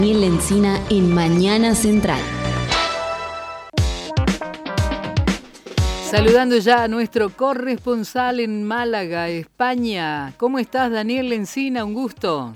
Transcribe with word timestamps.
Daniel 0.00 0.22
Encina 0.22 0.80
en 0.90 1.12
Mañana 1.12 1.74
Central. 1.74 2.20
Saludando 6.08 6.56
ya 6.58 6.84
a 6.84 6.88
nuestro 6.88 7.30
corresponsal 7.30 8.38
en 8.38 8.62
Málaga, 8.62 9.28
España. 9.28 10.34
¿Cómo 10.36 10.60
estás, 10.60 10.92
Daniel 10.92 11.32
Encina? 11.32 11.84
Un 11.84 11.94
gusto. 11.94 12.54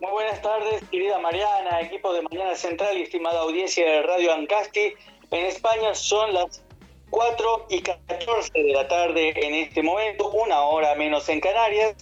Muy 0.00 0.10
buenas 0.10 0.40
tardes, 0.40 0.82
querida 0.90 1.18
Mariana, 1.18 1.82
equipo 1.82 2.14
de 2.14 2.22
Mañana 2.22 2.54
Central 2.54 2.96
y 2.96 3.02
estimada 3.02 3.40
audiencia 3.40 3.84
de 3.84 4.02
Radio 4.04 4.32
Ancasti. 4.32 4.94
En 5.32 5.44
España 5.44 5.94
son 5.94 6.32
las 6.32 6.62
4 7.10 7.66
y 7.68 7.82
14 7.82 8.52
de 8.54 8.72
la 8.72 8.88
tarde 8.88 9.34
en 9.36 9.52
este 9.52 9.82
momento, 9.82 10.30
una 10.30 10.62
hora 10.62 10.94
menos 10.94 11.28
en 11.28 11.40
Canarias. 11.40 11.94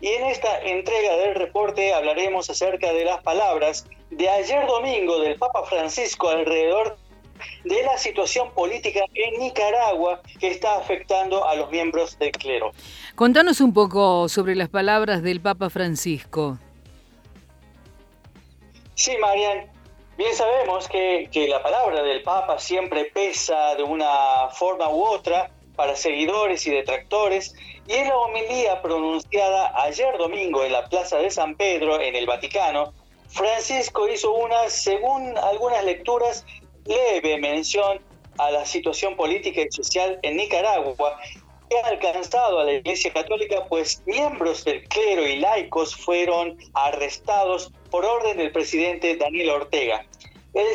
Y 0.00 0.08
en 0.08 0.24
esta 0.26 0.60
entrega 0.60 1.16
del 1.16 1.34
reporte 1.34 1.94
hablaremos 1.94 2.50
acerca 2.50 2.92
de 2.92 3.04
las 3.04 3.22
palabras 3.22 3.86
de 4.10 4.28
ayer 4.28 4.66
domingo 4.66 5.20
del 5.20 5.36
Papa 5.36 5.64
Francisco 5.64 6.28
alrededor 6.28 6.98
de 7.64 7.82
la 7.82 7.98
situación 7.98 8.50
política 8.52 9.00
en 9.14 9.40
Nicaragua 9.40 10.20
que 10.38 10.48
está 10.48 10.76
afectando 10.76 11.46
a 11.46 11.54
los 11.54 11.70
miembros 11.70 12.18
del 12.18 12.32
clero. 12.32 12.72
Contanos 13.14 13.60
un 13.60 13.72
poco 13.72 14.28
sobre 14.28 14.54
las 14.54 14.68
palabras 14.68 15.22
del 15.22 15.40
Papa 15.40 15.70
Francisco. 15.70 16.58
Sí, 18.94 19.16
Marian, 19.18 19.70
bien 20.16 20.34
sabemos 20.34 20.88
que, 20.88 21.28
que 21.32 21.48
la 21.48 21.62
palabra 21.62 22.02
del 22.02 22.22
Papa 22.22 22.58
siempre 22.58 23.06
pesa 23.06 23.74
de 23.74 23.82
una 23.82 24.48
forma 24.52 24.88
u 24.88 25.04
otra 25.04 25.50
para 25.76 25.94
seguidores 25.94 26.66
y 26.66 26.70
detractores, 26.70 27.54
y 27.86 27.92
en 27.92 28.08
la 28.08 28.16
homilía 28.16 28.82
pronunciada 28.82 29.72
ayer 29.82 30.16
domingo 30.18 30.64
en 30.64 30.72
la 30.72 30.88
Plaza 30.88 31.18
de 31.18 31.30
San 31.30 31.54
Pedro, 31.56 32.00
en 32.00 32.16
el 32.16 32.26
Vaticano, 32.26 32.92
Francisco 33.28 34.08
hizo 34.08 34.32
una, 34.32 34.68
según 34.68 35.36
algunas 35.38 35.84
lecturas, 35.84 36.44
leve 36.84 37.38
mención 37.38 38.00
a 38.38 38.50
la 38.50 38.64
situación 38.64 39.16
política 39.16 39.62
y 39.62 39.70
social 39.70 40.18
en 40.22 40.36
Nicaragua 40.36 41.18
que 41.68 41.78
ha 41.78 41.88
alcanzado 41.88 42.60
a 42.60 42.64
la 42.64 42.74
Iglesia 42.74 43.12
Católica, 43.12 43.64
pues 43.68 44.02
miembros 44.06 44.64
del 44.64 44.86
clero 44.88 45.26
y 45.26 45.40
laicos 45.40 45.96
fueron 45.96 46.56
arrestados 46.74 47.72
por 47.90 48.04
orden 48.04 48.36
del 48.36 48.52
presidente 48.52 49.16
Daniel 49.16 49.50
Ortega. 49.50 50.04
El, 50.54 50.66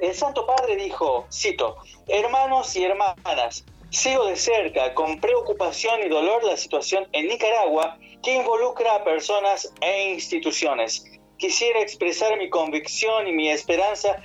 el 0.00 0.14
Santo 0.14 0.46
Padre 0.46 0.76
dijo, 0.76 1.26
cito, 1.30 1.76
hermanos 2.08 2.74
y 2.76 2.84
hermanas, 2.84 3.64
sigo 3.90 4.26
de 4.26 4.36
cerca 4.36 4.94
con 4.94 5.20
preocupación 5.20 6.00
y 6.04 6.08
dolor 6.08 6.44
la 6.44 6.56
situación 6.56 7.06
en 7.12 7.28
Nicaragua 7.28 7.98
que 8.22 8.34
involucra 8.34 8.96
a 8.96 9.04
personas 9.04 9.72
e 9.80 10.12
instituciones. 10.12 11.04
Quisiera 11.38 11.80
expresar 11.80 12.36
mi 12.36 12.50
convicción 12.50 13.28
y 13.28 13.32
mi 13.32 13.48
esperanza 13.48 14.20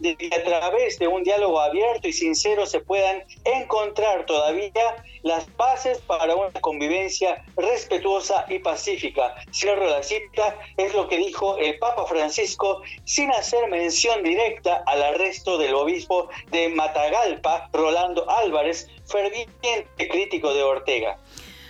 de 0.00 0.16
que 0.16 0.30
a 0.34 0.42
través 0.44 0.98
de 0.98 1.08
un 1.08 1.22
diálogo 1.22 1.60
abierto 1.60 2.08
y 2.08 2.12
sincero 2.12 2.66
se 2.66 2.80
puedan 2.80 3.24
encontrar 3.44 4.26
todavía 4.26 5.04
las 5.22 5.44
bases 5.56 5.98
para 5.98 6.34
una 6.34 6.50
convivencia 6.60 7.44
respetuosa 7.56 8.46
y 8.48 8.58
pacífica. 8.60 9.34
Cierro 9.52 9.86
la 9.86 10.02
cita, 10.02 10.58
es 10.76 10.94
lo 10.94 11.08
que 11.08 11.18
dijo 11.18 11.56
el 11.58 11.78
Papa 11.78 12.06
Francisco 12.06 12.82
sin 13.04 13.30
hacer 13.32 13.68
mención 13.68 14.22
directa 14.22 14.82
al 14.86 15.02
arresto 15.02 15.58
del 15.58 15.74
obispo 15.74 16.28
de 16.50 16.68
Matagalpa, 16.68 17.68
Rolando 17.72 18.28
Álvarez, 18.30 18.88
ferviente 19.06 19.86
crítico 19.96 20.54
de 20.54 20.62
Ortega. 20.62 21.18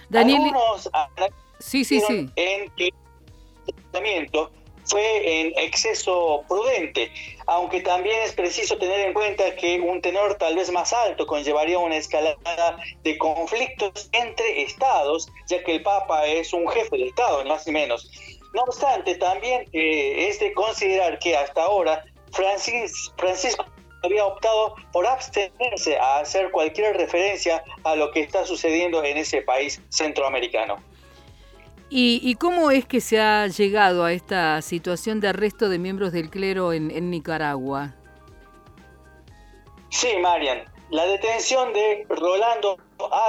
Daniel... 0.08 0.42
Algunos 0.42 0.90
sí, 1.58 1.84
sí, 1.84 2.00
sí. 2.00 2.28
en 2.36 2.70
que 2.70 2.90
fue 4.89 5.41
en 5.41 5.53
exceso 5.58 6.44
prudente, 6.48 7.11
aunque 7.47 7.81
también 7.81 8.20
es 8.22 8.33
preciso 8.33 8.78
tener 8.78 9.00
en 9.00 9.12
cuenta 9.12 9.55
que 9.56 9.81
un 9.81 10.00
tenor 10.00 10.36
tal 10.36 10.56
vez 10.56 10.70
más 10.70 10.92
alto 10.92 11.27
conllevaría 11.27 11.78
una 11.78 11.97
escalada 11.97 12.78
de 13.05 13.19
conflictos 13.19 14.09
entre 14.12 14.62
estados, 14.62 15.28
ya 15.47 15.62
que 15.62 15.77
el 15.77 15.82
Papa 15.82 16.27
es 16.27 16.53
un 16.53 16.66
jefe 16.69 16.97
de 16.97 17.06
Estado, 17.06 17.43
ni 17.43 17.50
más 17.50 17.66
ni 17.66 17.72
menos. 17.72 18.10
No 18.54 18.62
obstante, 18.62 19.15
también 19.16 19.69
eh, 19.72 20.28
es 20.28 20.41
de 20.41 20.53
considerar 20.53 21.19
que 21.19 21.37
hasta 21.37 21.62
ahora 21.62 22.04
Francis, 22.32 23.12
Francisco 23.16 23.65
había 24.03 24.25
optado 24.25 24.75
por 24.93 25.06
abstenerse 25.06 25.98
a 25.98 26.21
hacer 26.21 26.50
cualquier 26.50 26.97
referencia 26.97 27.62
a 27.84 27.97
lo 27.97 28.10
que 28.10 28.21
está 28.21 28.44
sucediendo 28.44 29.03
en 29.04 29.16
ese 29.16 29.43
país 29.43 29.81
centroamericano. 29.91 30.77
¿Y, 31.91 32.34
cómo 32.34 32.71
es 32.71 32.84
que 32.84 33.00
se 33.00 33.19
ha 33.19 33.47
llegado 33.47 34.04
a 34.04 34.12
esta 34.12 34.60
situación 34.60 35.21
de 35.21 35.28
arresto 35.28 35.71
de 35.71 35.78
miembros 35.78 36.12
del 36.12 36.28
clero 36.28 36.75
en, 36.75 37.10
Nicaragua? 37.10 37.94
Sí, 39.88 40.09
Marian. 40.21 40.65
La 40.91 41.06
detención 41.06 41.72
de 41.72 42.06
Rolando 42.09 42.78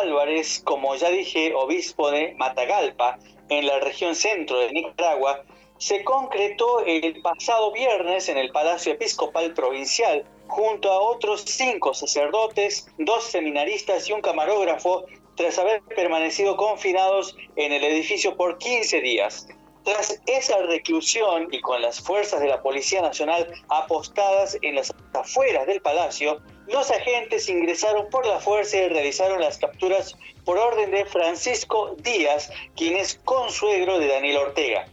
Álvarez, 0.02 0.62
como 0.64 0.96
ya 0.96 1.10
dije, 1.10 1.54
obispo 1.56 2.12
de 2.12 2.34
Matagalpa, 2.38 3.18
en 3.50 3.66
la 3.66 3.80
región 3.80 4.14
centro 4.14 4.60
de 4.60 4.72
Nicaragua, 4.72 5.44
se 5.78 6.04
concretó 6.04 6.84
el 6.86 7.22
pasado 7.22 7.72
viernes 7.72 8.28
en 8.28 8.38
el 8.38 8.52
Palacio 8.52 8.94
Episcopal 8.94 9.54
Provincial, 9.54 10.26
junto 10.48 10.92
a 10.92 11.00
otros 11.00 11.44
cinco 11.46 11.94
sacerdotes, 11.94 12.88
dos 12.98 13.24
seminaristas 13.24 14.10
y 14.10 14.12
un 14.14 14.22
camarógrafo 14.22 15.06
tras 15.40 15.58
haber 15.58 15.82
permanecido 15.84 16.58
confinados 16.58 17.34
en 17.56 17.72
el 17.72 17.82
edificio 17.86 18.36
por 18.36 18.58
15 18.58 19.00
días. 19.00 19.48
Tras 19.86 20.20
esa 20.26 20.58
reclusión 20.64 21.48
y 21.50 21.62
con 21.62 21.82
las 21.82 22.02
fuerzas 22.02 22.42
de 22.42 22.50
la 22.50 22.62
Policía 22.62 23.02
Nacional 23.02 23.48
apostadas 23.70 24.58
en 24.62 24.76
las 24.76 24.94
afueras 25.14 25.66
del 25.66 25.82
palacio, 25.82 26.42
los 26.68 26.92
agentes 26.92 27.48
ingresaron 27.48 28.10
por 28.10 28.28
la 28.28 28.42
fuerza 28.42 28.80
y 28.80 28.90
realizaron 28.90 29.40
las 29.40 29.58
capturas 29.58 30.14
por 30.44 30.58
orden 30.58 30.92
de 30.92 31.06
Francisco 31.06 31.96
Díaz, 32.00 32.52
quien 32.76 32.98
es 32.98 33.16
consuegro 33.24 33.98
de 33.98 34.08
Daniel 34.08 34.40
Ortega. 34.40 34.88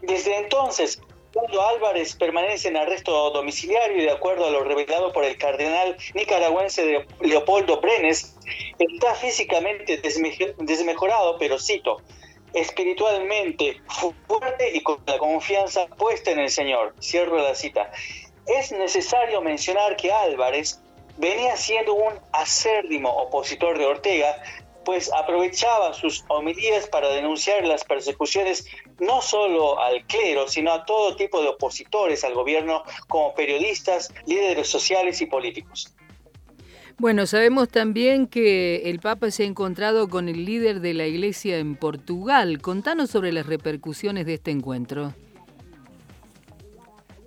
Desde 0.00 0.34
entonces, 0.34 0.98
Leopoldo 1.32 1.62
Álvarez 1.62 2.16
permanece 2.16 2.68
en 2.68 2.76
arresto 2.76 3.30
domiciliario 3.30 3.98
y 3.98 4.02
de 4.02 4.10
acuerdo 4.10 4.46
a 4.46 4.50
lo 4.50 4.64
revelado 4.64 5.12
por 5.12 5.24
el 5.24 5.38
cardenal 5.38 5.96
nicaragüense 6.14 7.06
Leopoldo 7.20 7.80
Brenes, 7.80 8.36
está 8.78 9.14
físicamente 9.14 9.98
desmejorado, 9.98 11.38
pero 11.38 11.58
cito, 11.60 12.02
espiritualmente 12.52 13.80
fuerte 14.26 14.76
y 14.76 14.82
con 14.82 14.98
la 15.06 15.18
confianza 15.18 15.86
puesta 15.86 16.32
en 16.32 16.40
el 16.40 16.50
Señor. 16.50 16.94
Cierro 17.00 17.38
la 17.38 17.54
cita. 17.54 17.92
Es 18.46 18.72
necesario 18.72 19.40
mencionar 19.40 19.96
que 19.96 20.12
Álvarez 20.12 20.82
venía 21.16 21.56
siendo 21.56 21.94
un 21.94 22.14
acérrimo 22.32 23.08
opositor 23.08 23.78
de 23.78 23.86
Ortega, 23.86 24.42
pues 24.90 25.08
aprovechaba 25.12 25.94
sus 25.94 26.24
homilías 26.26 26.88
para 26.88 27.10
denunciar 27.10 27.64
las 27.64 27.84
persecuciones 27.84 28.66
no 28.98 29.22
solo 29.22 29.78
al 29.78 30.04
clero, 30.06 30.48
sino 30.48 30.72
a 30.72 30.84
todo 30.84 31.14
tipo 31.14 31.40
de 31.40 31.46
opositores 31.46 32.24
al 32.24 32.34
gobierno 32.34 32.82
como 33.06 33.32
periodistas, 33.32 34.12
líderes 34.26 34.66
sociales 34.66 35.20
y 35.20 35.26
políticos. 35.26 35.94
Bueno, 36.98 37.28
sabemos 37.28 37.68
también 37.68 38.26
que 38.26 38.90
el 38.90 38.98
Papa 38.98 39.30
se 39.30 39.44
ha 39.44 39.46
encontrado 39.46 40.08
con 40.08 40.28
el 40.28 40.44
líder 40.44 40.80
de 40.80 40.92
la 40.94 41.06
Iglesia 41.06 41.58
en 41.58 41.76
Portugal. 41.76 42.60
Contanos 42.60 43.10
sobre 43.10 43.30
las 43.30 43.46
repercusiones 43.46 44.26
de 44.26 44.34
este 44.34 44.50
encuentro. 44.50 45.14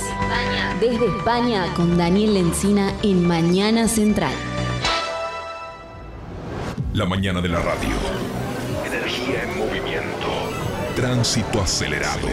Desde 0.80 1.08
España 1.08 1.74
con 1.76 1.98
Daniel 1.98 2.36
Lencina 2.36 2.94
en 3.04 3.28
Mañana 3.28 3.88
Central. 3.88 4.34
La 6.94 7.06
mañana 7.06 7.42
de 7.42 7.50
la 7.50 7.60
radio. 7.60 7.90
Energía 8.86 9.44
en 9.44 9.58
movimiento. 9.58 9.89
Tránsito 11.00 11.62
acelerado. 11.62 12.28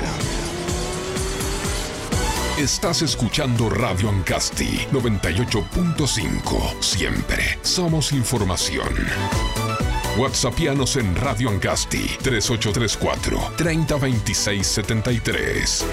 Estás 2.58 3.02
escuchando 3.02 3.70
Radio 3.70 4.08
Ancasti 4.08 4.88
98.5. 4.90 6.82
Siempre 6.82 7.60
somos 7.62 8.10
información. 8.10 8.88
WhatsAppianos 10.18 10.96
en 10.96 11.14
Radio 11.14 11.50
Ancasti 11.50 12.10
3834 12.24 13.52
302673. 13.56 15.86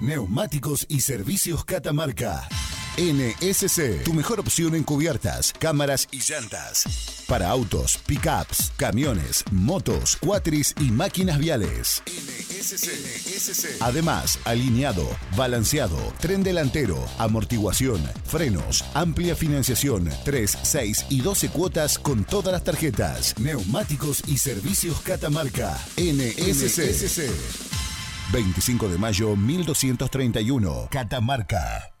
Neumáticos 0.00 0.84
y 0.88 1.02
servicios 1.02 1.64
Catamarca. 1.64 2.48
NSC, 2.96 4.04
tu 4.04 4.14
mejor 4.14 4.38
opción 4.38 4.76
en 4.76 4.84
cubiertas, 4.84 5.52
cámaras 5.58 6.06
y 6.12 6.20
llantas. 6.20 7.24
Para 7.26 7.48
autos, 7.50 7.98
pickups, 8.06 8.70
camiones, 8.76 9.42
motos, 9.50 10.16
cuatris 10.20 10.72
y 10.80 10.92
máquinas 10.92 11.38
viales. 11.38 12.04
NSC. 12.06 13.82
Además, 13.82 14.38
alineado, 14.44 15.08
balanceado, 15.36 15.98
tren 16.20 16.44
delantero, 16.44 17.04
amortiguación, 17.18 18.00
frenos, 18.26 18.84
amplia 18.94 19.34
financiación, 19.34 20.08
3, 20.24 20.58
6 20.62 21.06
y 21.08 21.20
12 21.20 21.48
cuotas 21.48 21.98
con 21.98 22.24
todas 22.24 22.52
las 22.52 22.62
tarjetas. 22.62 23.36
Neumáticos 23.40 24.22
y 24.28 24.38
servicios 24.38 25.00
Catamarca. 25.00 25.76
NSC. 25.96 27.28
25 28.32 28.88
de 28.88 28.98
mayo 28.98 29.34
1231. 29.34 30.88
Catamarca. 30.92 31.93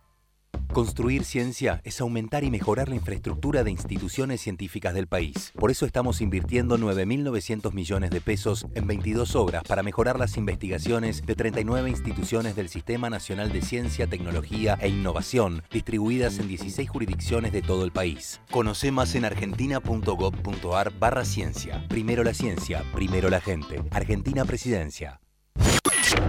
Construir 0.74 1.22
ciencia 1.22 1.80
es 1.84 2.00
aumentar 2.00 2.42
y 2.42 2.50
mejorar 2.50 2.88
la 2.88 2.96
infraestructura 2.96 3.62
de 3.62 3.70
instituciones 3.70 4.40
científicas 4.40 4.92
del 4.92 5.06
país. 5.06 5.52
Por 5.54 5.70
eso 5.70 5.86
estamos 5.86 6.20
invirtiendo 6.20 6.76
9.900 6.76 7.72
millones 7.72 8.10
de 8.10 8.20
pesos 8.20 8.66
en 8.74 8.88
22 8.88 9.36
obras 9.36 9.62
para 9.62 9.84
mejorar 9.84 10.18
las 10.18 10.36
investigaciones 10.36 11.24
de 11.24 11.36
39 11.36 11.88
instituciones 11.90 12.56
del 12.56 12.68
Sistema 12.68 13.08
Nacional 13.08 13.52
de 13.52 13.62
Ciencia, 13.62 14.08
Tecnología 14.08 14.76
e 14.80 14.88
Innovación, 14.88 15.62
distribuidas 15.70 16.40
en 16.40 16.48
16 16.48 16.90
jurisdicciones 16.90 17.52
de 17.52 17.62
todo 17.62 17.84
el 17.84 17.92
país. 17.92 18.40
Conoce 18.50 18.90
más 18.90 19.14
en 19.14 19.26
argentina.gov.ar 19.26 20.92
barra 20.98 21.24
ciencia. 21.24 21.86
Primero 21.88 22.24
la 22.24 22.34
ciencia, 22.34 22.82
primero 22.92 23.30
la 23.30 23.40
gente. 23.40 23.80
Argentina 23.92 24.44
Presidencia. 24.44 25.20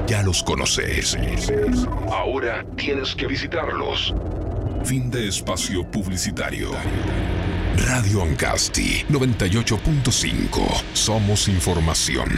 Ya 0.07 0.23
los 0.23 0.43
conoces. 0.43 1.17
Ahora 2.11 2.65
tienes 2.75 3.15
que 3.15 3.27
visitarlos. 3.27 4.13
Fin 4.83 5.09
de 5.09 5.27
espacio 5.27 5.89
publicitario. 5.89 6.71
Radio 7.87 8.23
Ancasti 8.23 9.03
98.5. 9.09 10.83
Somos 10.93 11.47
información. 11.47 12.29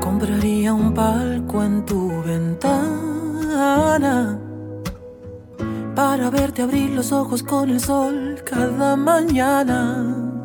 Compraría 0.00 0.74
un 0.74 0.92
palco 0.92 1.64
en 1.64 1.86
tu 1.86 2.22
ventana 2.22 3.34
para 5.94 6.28
verte 6.30 6.62
abrir 6.62 6.90
los 6.90 7.12
ojos 7.12 7.42
con 7.42 7.70
el 7.70 7.80
sol 7.80 8.42
cada 8.44 8.96
mañana. 8.96 10.42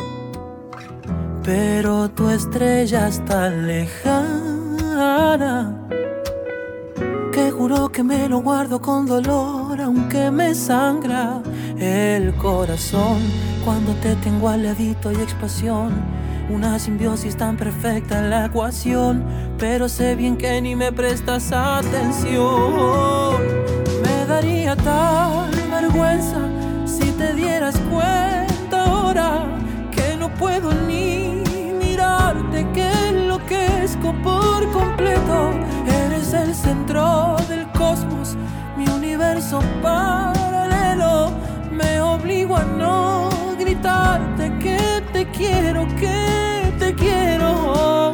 Pero 1.43 2.09
tu 2.09 2.29
estrella 2.29 3.07
es 3.07 3.23
tan 3.25 3.67
lejana 3.67 5.75
que 7.33 7.51
juro 7.51 7.89
que 7.89 8.03
me 8.03 8.29
lo 8.29 8.41
guardo 8.41 8.81
con 8.81 9.07
dolor, 9.07 9.81
aunque 9.81 10.29
me 10.29 10.53
sangra 10.53 11.41
el 11.77 12.35
corazón 12.35 13.19
cuando 13.65 13.93
te 13.95 14.15
tengo 14.17 14.49
al 14.49 14.63
ladito 14.63 15.11
y 15.11 15.15
expansión. 15.15 15.91
Una 16.49 16.77
simbiosis 16.79 17.37
tan 17.37 17.57
perfecta 17.57 18.19
en 18.19 18.29
la 18.29 18.45
ecuación, 18.47 19.23
pero 19.57 19.87
sé 19.87 20.15
bien 20.15 20.35
que 20.35 20.61
ni 20.61 20.75
me 20.75 20.91
prestas 20.91 21.51
atención. 21.51 23.58
Daría 24.69 24.83
tal 24.83 25.49
vergüenza 25.71 26.37
si 26.85 27.11
te 27.13 27.33
dieras 27.33 27.75
cuenta 27.89 28.83
ahora 28.85 29.47
que 29.91 30.15
no 30.15 30.29
puedo 30.35 30.71
ni 30.87 31.41
mirarte, 31.79 32.67
que 32.71 32.87
enloquezco 33.07 34.13
por 34.21 34.71
completo. 34.71 35.53
Eres 36.05 36.33
el 36.33 36.53
centro 36.53 37.35
del 37.47 37.67
cosmos, 37.71 38.37
mi 38.77 38.87
universo 38.87 39.59
paralelo. 39.81 41.31
Me 41.71 41.99
obligo 41.99 42.55
a 42.55 42.63
no 42.63 43.31
gritarte 43.57 44.55
que 44.59 45.01
te 45.11 45.25
quiero, 45.31 45.87
que 45.99 46.75
te 46.77 46.93
quiero. 46.93 47.49
Oh. 47.73 48.13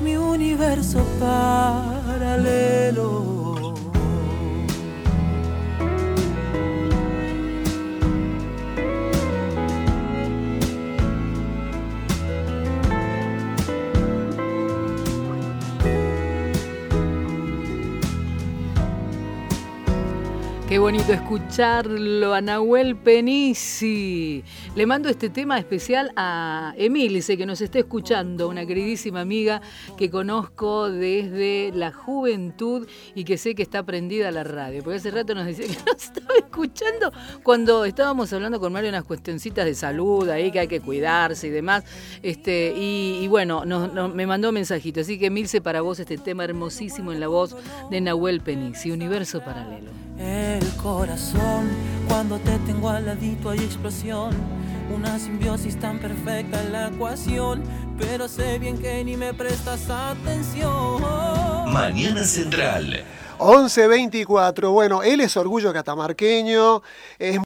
Mi 0.00 0.16
universo 0.16 1.04
paralelo. 1.18 1.92
Qué 20.72 20.78
bonito 20.78 21.12
escucharlo 21.12 22.32
a 22.32 22.40
Nahuel 22.40 22.96
Penisi. 22.96 24.42
Le 24.74 24.86
mando 24.86 25.10
este 25.10 25.28
tema 25.28 25.58
especial 25.58 26.10
a 26.16 26.72
Emilce, 26.78 27.36
que 27.36 27.44
nos 27.44 27.60
está 27.60 27.80
escuchando, 27.80 28.48
una 28.48 28.64
queridísima 28.64 29.20
amiga 29.20 29.60
que 29.98 30.10
conozco 30.10 30.88
desde 30.88 31.72
la 31.74 31.92
juventud 31.92 32.88
y 33.14 33.24
que 33.24 33.36
sé 33.36 33.54
que 33.54 33.62
está 33.62 33.82
prendida 33.82 34.28
a 34.28 34.32
la 34.32 34.44
radio. 34.44 34.82
Porque 34.82 34.96
hace 34.96 35.10
rato 35.10 35.34
nos 35.34 35.44
decía 35.44 35.66
que 35.66 35.76
nos 35.84 36.04
estaba 36.04 36.36
escuchando 36.38 37.12
cuando 37.42 37.84
estábamos 37.84 38.32
hablando 38.32 38.58
con 38.58 38.72
Mario 38.72 38.88
unas 38.88 39.04
cuestioncitas 39.04 39.66
de 39.66 39.74
salud, 39.74 40.26
ahí 40.30 40.50
que 40.50 40.60
hay 40.60 40.68
que 40.68 40.80
cuidarse 40.80 41.48
y 41.48 41.50
demás. 41.50 41.84
Este, 42.22 42.72
y, 42.74 43.28
bueno, 43.28 43.62
me 44.14 44.26
mandó 44.26 44.48
un 44.48 44.54
mensajito. 44.54 45.02
Así 45.02 45.18
que 45.18 45.26
Emilce, 45.26 45.60
para 45.60 45.82
vos 45.82 46.00
este 46.00 46.16
tema 46.16 46.44
hermosísimo 46.44 47.12
en 47.12 47.20
la 47.20 47.28
voz 47.28 47.54
de 47.90 48.00
Nahuel 48.00 48.40
Penisi, 48.40 48.90
Universo 48.90 49.40
Paralelo 49.44 49.90
el 50.22 50.76
corazón. 50.76 51.68
Cuando 52.08 52.38
te 52.38 52.58
tengo 52.60 52.88
al 52.88 53.06
ladito 53.06 53.50
hay 53.50 53.58
explosión. 53.58 54.30
Una 54.94 55.18
simbiosis 55.18 55.78
tan 55.78 55.98
perfecta 55.98 56.62
en 56.62 56.72
la 56.72 56.88
ecuación. 56.88 57.62
Pero 57.98 58.28
sé 58.28 58.58
bien 58.58 58.78
que 58.78 59.04
ni 59.04 59.16
me 59.16 59.34
prestas 59.34 59.88
atención. 59.90 61.02
Mañana 61.72 62.24
Central. 62.24 63.04
11.24. 63.38 64.70
Bueno, 64.70 65.02
él 65.02 65.20
es 65.20 65.36
orgullo 65.36 65.72
catamarqueño. 65.72 66.82
Es 67.18 67.40